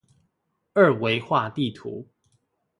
[0.73, 2.07] 二維畫地圖